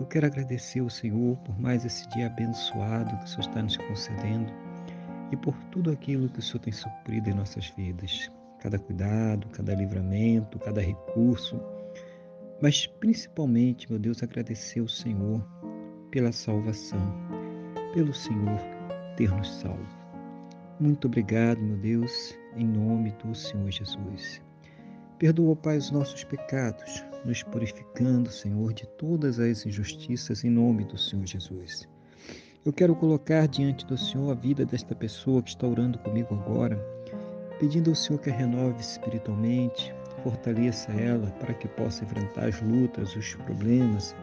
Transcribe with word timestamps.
eu 0.00 0.06
quero 0.06 0.26
agradecer 0.26 0.80
ao 0.80 0.90
Senhor 0.90 1.36
por 1.38 1.58
mais 1.60 1.84
esse 1.84 2.08
dia 2.08 2.26
abençoado 2.26 3.16
que 3.18 3.24
o 3.24 3.28
Senhor 3.28 3.48
está 3.48 3.62
nos 3.62 3.76
concedendo 3.76 4.52
e 5.30 5.36
por 5.36 5.54
tudo 5.70 5.90
aquilo 5.90 6.28
que 6.28 6.38
o 6.38 6.42
Senhor 6.42 6.60
tem 6.60 6.72
suprido 6.72 7.30
em 7.30 7.34
nossas 7.34 7.68
vidas. 7.70 8.30
Cada 8.60 8.78
cuidado, 8.78 9.46
cada 9.48 9.74
livramento, 9.74 10.58
cada 10.58 10.80
recurso. 10.80 11.60
Mas 12.60 12.86
principalmente, 12.86 13.90
meu 13.90 13.98
Deus, 13.98 14.22
agradecer 14.22 14.80
ao 14.80 14.88
Senhor 14.88 15.46
pela 16.10 16.32
salvação, 16.32 17.00
pelo 17.92 18.14
Senhor 18.14 18.58
ter 19.16 19.30
nos 19.30 19.48
salvo. 19.60 20.04
Muito 20.80 21.06
obrigado, 21.06 21.60
meu 21.60 21.76
Deus, 21.76 22.36
em 22.56 22.66
nome 22.66 23.12
do 23.22 23.34
Senhor 23.34 23.70
Jesus. 23.70 24.43
Perdoa, 25.24 25.56
Pai, 25.56 25.78
os 25.78 25.90
nossos 25.90 26.22
pecados, 26.22 27.02
nos 27.24 27.42
purificando, 27.42 28.30
Senhor, 28.30 28.74
de 28.74 28.86
todas 28.86 29.40
as 29.40 29.64
injustiças 29.64 30.44
em 30.44 30.50
nome 30.50 30.84
do 30.84 30.98
Senhor 30.98 31.24
Jesus. 31.24 31.88
Eu 32.62 32.74
quero 32.74 32.94
colocar 32.94 33.48
diante 33.48 33.86
do 33.86 33.96
Senhor 33.96 34.30
a 34.30 34.34
vida 34.34 34.66
desta 34.66 34.94
pessoa 34.94 35.42
que 35.42 35.48
está 35.48 35.66
orando 35.66 35.98
comigo 36.00 36.34
agora, 36.34 36.76
pedindo 37.58 37.88
ao 37.88 37.96
Senhor 37.96 38.18
que 38.18 38.28
a 38.28 38.34
renove 38.34 38.82
espiritualmente, 38.82 39.94
fortaleça 40.22 40.92
ela 40.92 41.30
para 41.40 41.54
que 41.54 41.68
possa 41.68 42.04
enfrentar 42.04 42.46
as 42.46 42.60
lutas, 42.60 43.16
os 43.16 43.34
problemas, 43.34 44.14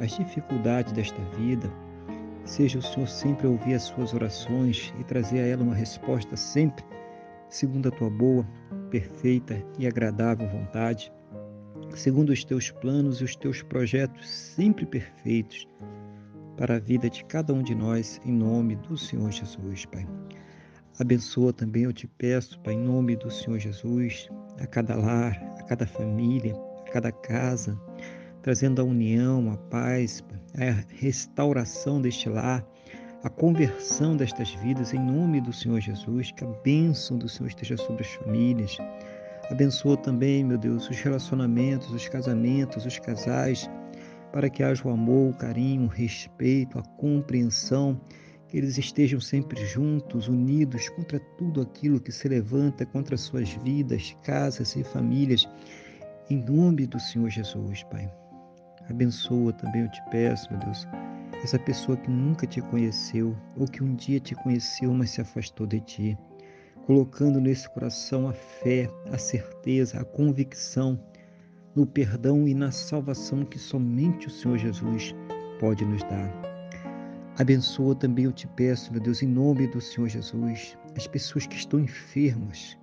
as 0.00 0.16
dificuldades 0.16 0.92
desta 0.94 1.22
vida. 1.36 1.70
Seja 2.44 2.80
o 2.80 2.82
Senhor 2.82 3.06
sempre 3.06 3.46
ouvir 3.46 3.74
as 3.74 3.84
suas 3.84 4.12
orações 4.12 4.92
e 4.98 5.04
trazer 5.04 5.38
a 5.38 5.46
ela 5.46 5.62
uma 5.62 5.76
resposta 5.76 6.34
sempre 6.34 6.84
segundo 7.54 7.88
a 7.88 7.92
tua 7.92 8.10
boa, 8.10 8.44
perfeita 8.94 9.60
e 9.76 9.88
agradável 9.88 10.46
vontade 10.48 11.12
segundo 11.96 12.30
os 12.30 12.44
teus 12.44 12.70
planos 12.70 13.20
e 13.20 13.24
os 13.24 13.34
teus 13.34 13.60
projetos 13.60 14.28
sempre 14.28 14.86
perfeitos 14.86 15.66
para 16.56 16.76
a 16.76 16.78
vida 16.78 17.10
de 17.10 17.24
cada 17.24 17.52
um 17.52 17.60
de 17.60 17.74
nós, 17.74 18.20
em 18.24 18.30
nome 18.30 18.76
do 18.76 18.96
Senhor 18.96 19.32
Jesus, 19.32 19.84
Pai. 19.86 20.06
Abençoa 21.00 21.52
também, 21.52 21.82
eu 21.82 21.92
te 21.92 22.06
peço, 22.06 22.60
Pai, 22.60 22.74
em 22.74 22.84
nome 22.84 23.16
do 23.16 23.32
Senhor 23.32 23.58
Jesus, 23.58 24.28
a 24.60 24.66
cada 24.66 24.94
lar, 24.94 25.42
a 25.58 25.64
cada 25.64 25.86
família, 25.88 26.54
a 26.86 26.90
cada 26.90 27.10
casa, 27.10 27.76
trazendo 28.42 28.80
a 28.80 28.84
união, 28.84 29.50
a 29.50 29.56
paz, 29.56 30.22
a 30.54 30.94
restauração 30.94 32.00
deste 32.00 32.28
lar, 32.28 32.64
a 33.24 33.28
conversão 33.28 34.16
destas 34.16 34.54
vidas, 34.54 34.94
em 34.94 35.00
nome 35.00 35.40
do 35.40 35.52
Senhor 35.52 35.80
Jesus, 35.80 36.30
que 36.30 36.44
a 36.44 36.48
bênção 36.62 37.18
do 37.18 37.28
Senhor 37.28 37.48
esteja 37.48 37.76
sobre 37.76 38.04
as 38.04 38.12
famílias, 38.12 38.78
Abençoa 39.50 39.96
também, 39.96 40.42
meu 40.42 40.56
Deus, 40.56 40.88
os 40.88 40.98
relacionamentos, 41.00 41.90
os 41.90 42.08
casamentos, 42.08 42.86
os 42.86 42.98
casais, 42.98 43.68
para 44.32 44.48
que 44.48 44.62
haja 44.62 44.88
o 44.88 44.90
amor, 44.90 45.32
o 45.32 45.36
carinho, 45.36 45.84
o 45.84 45.88
respeito, 45.88 46.78
a 46.78 46.82
compreensão, 46.96 48.00
que 48.48 48.56
eles 48.56 48.78
estejam 48.78 49.20
sempre 49.20 49.64
juntos, 49.66 50.28
unidos 50.28 50.88
contra 50.88 51.20
tudo 51.36 51.60
aquilo 51.60 52.00
que 52.00 52.10
se 52.10 52.26
levanta 52.26 52.86
contra 52.86 53.18
suas 53.18 53.50
vidas, 53.50 54.16
casas 54.22 54.74
e 54.76 54.82
famílias, 54.82 55.46
em 56.30 56.42
nome 56.42 56.86
do 56.86 56.98
Senhor 56.98 57.28
Jesus, 57.28 57.82
Pai. 57.84 58.10
Abençoa 58.88 59.52
também, 59.52 59.82
eu 59.82 59.90
te 59.90 60.02
peço, 60.10 60.50
meu 60.50 60.60
Deus, 60.60 60.86
essa 61.44 61.58
pessoa 61.58 61.96
que 61.96 62.10
nunca 62.10 62.46
te 62.46 62.60
conheceu 62.60 63.36
ou 63.56 63.66
que 63.66 63.84
um 63.84 63.94
dia 63.94 64.18
te 64.18 64.34
conheceu, 64.34 64.92
mas 64.92 65.10
se 65.10 65.20
afastou 65.20 65.66
de 65.66 65.80
ti 65.80 66.18
colocando 66.86 67.40
nesse 67.40 67.68
coração 67.70 68.28
a 68.28 68.32
fé, 68.32 68.88
a 69.10 69.18
certeza, 69.18 70.00
a 70.00 70.04
convicção 70.04 71.00
no 71.74 71.86
perdão 71.86 72.46
e 72.46 72.54
na 72.54 72.70
salvação 72.70 73.44
que 73.44 73.58
somente 73.58 74.26
o 74.26 74.30
Senhor 74.30 74.58
Jesus 74.58 75.14
pode 75.58 75.84
nos 75.84 76.02
dar. 76.04 76.30
Abençoa 77.38 77.96
também, 77.96 78.26
eu 78.26 78.32
te 78.32 78.46
peço, 78.46 78.92
meu 78.92 79.00
Deus, 79.00 79.22
em 79.22 79.26
nome 79.26 79.66
do 79.66 79.80
Senhor 79.80 80.08
Jesus, 80.08 80.78
as 80.94 81.06
pessoas 81.06 81.46
que 81.46 81.56
estão 81.56 81.80
enfermas, 81.80 82.78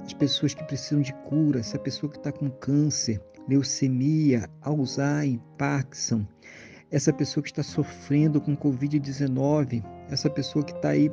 as 0.00 0.14
pessoas 0.14 0.54
que 0.54 0.64
precisam 0.64 1.02
de 1.02 1.12
cura, 1.28 1.60
essa 1.60 1.78
pessoa 1.78 2.10
que 2.10 2.16
está 2.16 2.32
com 2.32 2.48
câncer, 2.50 3.20
leucemia, 3.46 4.48
Alzheimer, 4.62 5.40
Parkinson, 5.58 6.24
essa 6.90 7.12
pessoa 7.12 7.42
que 7.42 7.50
está 7.50 7.62
sofrendo 7.62 8.40
com 8.40 8.56
Covid-19, 8.56 9.84
essa 10.10 10.28
pessoa 10.28 10.64
que 10.64 10.72
está 10.72 10.90
aí 10.90 11.10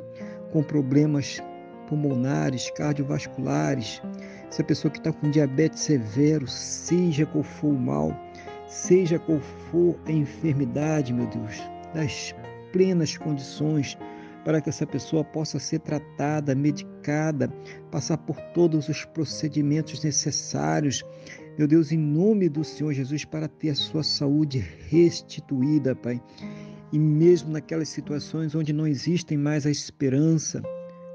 com 0.52 0.62
problemas 0.62 1.40
pulmonares, 1.88 2.70
cardiovasculares, 2.70 4.02
se 4.50 4.60
a 4.60 4.64
pessoa 4.64 4.90
que 4.90 4.98
está 4.98 5.12
com 5.12 5.30
diabetes 5.30 5.80
severo, 5.80 6.46
seja 6.46 7.24
qual 7.26 7.44
for 7.44 7.68
o 7.68 7.78
mal, 7.78 8.12
seja 8.66 9.18
qual 9.18 9.40
for 9.40 9.98
a 10.06 10.12
enfermidade, 10.12 11.12
meu 11.12 11.26
Deus, 11.26 11.56
das 11.94 12.34
plenas 12.72 13.16
condições 13.16 13.96
para 14.48 14.62
que 14.62 14.70
essa 14.70 14.86
pessoa 14.86 15.22
possa 15.22 15.58
ser 15.58 15.80
tratada, 15.80 16.54
medicada, 16.54 17.52
passar 17.90 18.16
por 18.16 18.40
todos 18.54 18.88
os 18.88 19.04
procedimentos 19.04 20.02
necessários, 20.02 21.04
meu 21.58 21.68
Deus, 21.68 21.92
em 21.92 21.98
nome 21.98 22.48
do 22.48 22.64
Senhor 22.64 22.94
Jesus, 22.94 23.26
para 23.26 23.46
ter 23.46 23.68
a 23.68 23.74
sua 23.74 24.02
saúde 24.02 24.64
restituída, 24.88 25.94
Pai. 25.94 26.18
E 26.90 26.98
mesmo 26.98 27.52
naquelas 27.52 27.90
situações 27.90 28.54
onde 28.54 28.72
não 28.72 28.86
existem 28.86 29.36
mais 29.36 29.66
a 29.66 29.70
esperança, 29.70 30.62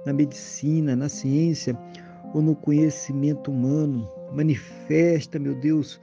na 0.05 0.13
medicina, 0.13 0.95
na 0.95 1.09
ciência 1.09 1.75
ou 2.35 2.41
no 2.44 2.55
conhecimento 2.55 3.50
humano. 3.50 4.07
Manifesta, 4.31 5.39
meu 5.39 5.59
Deus, 5.59 6.00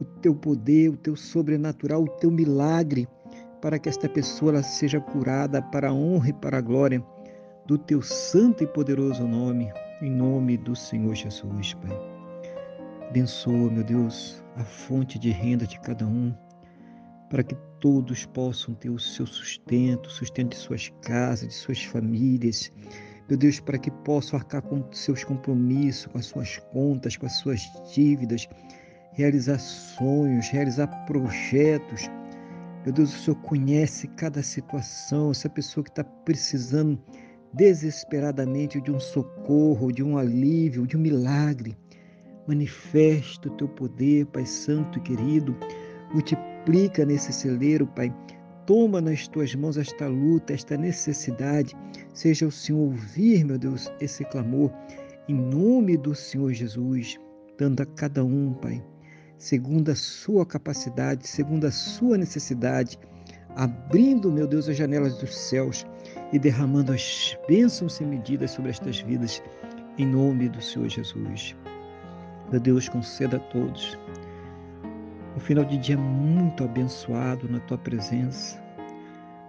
o 0.00 0.04
teu 0.20 0.34
poder, 0.34 0.88
o 0.88 0.96
teu 0.96 1.14
sobrenatural, 1.14 2.02
o 2.02 2.08
teu 2.08 2.32
milagre, 2.32 3.06
para 3.62 3.78
que 3.78 3.88
esta 3.88 4.08
pessoa 4.08 4.60
seja 4.60 5.00
curada 5.00 5.62
para 5.62 5.88
a 5.88 5.92
honra 5.92 6.30
e 6.30 6.32
para 6.32 6.58
a 6.58 6.60
glória 6.60 7.02
do 7.64 7.78
teu 7.78 8.02
santo 8.02 8.64
e 8.64 8.66
poderoso 8.66 9.26
nome, 9.26 9.72
em 10.02 10.10
nome 10.10 10.58
do 10.58 10.74
Senhor 10.74 11.14
Jesus, 11.14 11.72
Pai. 11.74 11.96
Abençoa, 13.08 13.70
meu 13.70 13.84
Deus, 13.84 14.42
a 14.56 14.64
fonte 14.64 15.16
de 15.16 15.30
renda 15.30 15.64
de 15.64 15.78
cada 15.78 16.04
um, 16.04 16.34
para 17.30 17.44
que 17.44 17.54
todos 17.78 18.26
possam 18.26 18.74
ter 18.74 18.90
o 18.90 18.98
seu 18.98 19.26
sustento, 19.26 20.10
sustento 20.10 20.50
de 20.50 20.56
suas 20.56 20.92
casas, 21.00 21.48
de 21.48 21.54
suas 21.54 21.84
famílias, 21.84 22.72
meu 23.28 23.38
Deus, 23.38 23.60
para 23.60 23.78
que 23.78 23.90
possam 23.90 24.40
arcar 24.40 24.62
com 24.62 24.84
seus 24.92 25.22
compromissos, 25.22 26.06
com 26.06 26.18
as 26.18 26.26
suas 26.26 26.58
contas, 26.72 27.16
com 27.16 27.26
as 27.26 27.38
suas 27.38 27.60
dívidas, 27.94 28.48
realizar 29.12 29.60
sonhos, 29.60 30.48
realizar 30.48 30.88
projetos. 31.06 32.10
Meu 32.84 32.92
Deus, 32.92 33.14
o 33.14 33.18
Senhor 33.18 33.36
conhece 33.42 34.08
cada 34.08 34.42
situação, 34.42 35.30
essa 35.30 35.48
pessoa 35.48 35.84
que 35.84 35.90
está 35.90 36.02
precisando 36.02 37.00
desesperadamente 37.52 38.80
de 38.80 38.90
um 38.90 38.98
socorro, 38.98 39.92
de 39.92 40.02
um 40.02 40.16
alívio, 40.18 40.86
de 40.86 40.96
um 40.96 41.00
milagre. 41.00 41.76
Manifesta 42.46 43.48
o 43.48 43.56
teu 43.56 43.68
poder, 43.68 44.26
Pai 44.26 44.44
Santo 44.44 44.98
e 44.98 45.02
querido. 45.02 45.56
Multiplica 46.12 47.04
nesse 47.04 47.32
celeiro, 47.32 47.86
Pai, 47.86 48.12
Toma 48.66 49.00
nas 49.00 49.26
tuas 49.26 49.54
mãos 49.56 49.76
esta 49.76 50.06
luta, 50.06 50.52
esta 50.52 50.76
necessidade. 50.76 51.74
Seja 52.14 52.46
o 52.46 52.52
Senhor 52.52 52.78
ouvir, 52.78 53.44
meu 53.44 53.58
Deus, 53.58 53.92
esse 54.00 54.24
clamor, 54.24 54.70
em 55.28 55.34
nome 55.34 55.96
do 55.96 56.14
Senhor 56.14 56.52
Jesus, 56.52 57.18
dando 57.58 57.80
a 57.82 57.86
cada 57.86 58.24
um, 58.24 58.54
Pai, 58.54 58.80
segundo 59.42 59.90
a 59.90 59.94
sua 59.96 60.46
capacidade, 60.46 61.26
segundo 61.26 61.66
a 61.66 61.72
sua 61.72 62.16
necessidade, 62.16 62.96
abrindo, 63.56 64.30
meu 64.30 64.46
Deus, 64.46 64.68
as 64.68 64.76
janelas 64.76 65.18
dos 65.18 65.36
céus 65.36 65.84
e 66.32 66.38
derramando 66.38 66.92
as 66.92 67.36
bênçãos 67.48 67.94
sem 67.94 68.06
medidas 68.06 68.52
sobre 68.52 68.70
estas 68.70 69.00
vidas, 69.00 69.42
em 69.98 70.06
nome 70.06 70.48
do 70.48 70.62
Senhor 70.62 70.88
Jesus. 70.88 71.56
Meu 72.52 72.60
Deus, 72.60 72.88
conceda 72.88 73.38
a 73.38 73.40
todos 73.40 73.98
um 75.36 75.40
final 75.40 75.64
de 75.64 75.76
dia 75.76 75.98
muito 75.98 76.62
abençoado 76.62 77.48
na 77.48 77.58
tua 77.60 77.78
presença. 77.78 78.62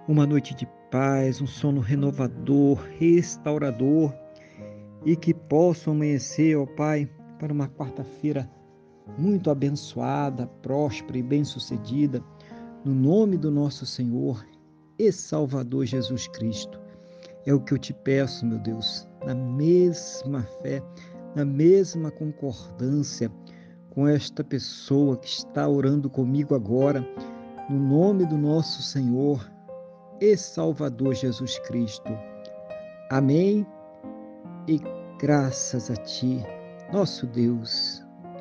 Uma 0.07 0.25
noite 0.25 0.55
de 0.55 0.67
paz, 0.89 1.39
um 1.39 1.45
sono 1.45 1.81
renovador, 1.81 2.83
restaurador 2.97 4.11
e 5.05 5.15
que 5.15 5.35
possam 5.35 5.93
amanhecer, 5.93 6.57
ó 6.57 6.65
Pai, 6.65 7.07
para 7.37 7.53
uma 7.53 7.67
quarta-feira 7.67 8.49
muito 9.17 9.49
abençoada, 9.49 10.47
próspera 10.61 11.17
e 11.17 11.23
bem-sucedida, 11.23 12.23
no 12.83 12.93
nome 12.93 13.37
do 13.37 13.51
nosso 13.51 13.85
Senhor 13.85 14.45
e 14.97 15.11
Salvador 15.11 15.85
Jesus 15.85 16.27
Cristo. 16.27 16.79
É 17.45 17.53
o 17.53 17.59
que 17.59 17.73
eu 17.73 17.77
te 17.77 17.93
peço, 17.93 18.45
meu 18.45 18.59
Deus, 18.59 19.07
na 19.25 19.35
mesma 19.35 20.43
fé, 20.61 20.81
na 21.35 21.43
mesma 21.43 22.11
concordância 22.11 23.31
com 23.89 24.07
esta 24.07 24.43
pessoa 24.43 25.17
que 25.17 25.27
está 25.27 25.67
orando 25.67 26.09
comigo 26.09 26.55
agora, 26.55 27.07
no 27.69 27.79
nome 27.79 28.25
do 28.25 28.37
nosso 28.37 28.81
Senhor 28.81 29.49
e 30.19 30.35
Salvador 30.35 31.13
Jesus 31.13 31.59
Cristo. 31.59 32.11
Amém. 33.09 33.65
E 34.67 34.79
graças 35.19 35.91
a 35.91 35.95
Ti, 35.95 36.41
nosso 36.91 37.27
Deus 37.27 38.02